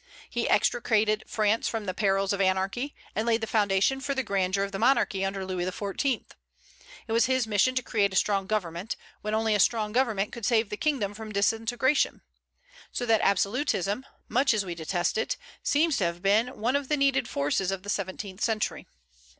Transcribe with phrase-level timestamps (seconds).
[0.31, 4.63] He extricated France from the perils of anarchy, and laid the foundation for the grandeur
[4.63, 6.23] of the monarchy under Louis XIV.
[7.07, 10.43] It was his mission to create a strong government, when only a strong government could
[10.43, 12.21] save the kingdom from disintegration;
[12.91, 16.97] so that absolutism, much as we detest it, seems to have been one of the
[16.97, 18.87] needed forces of the seventeenth century.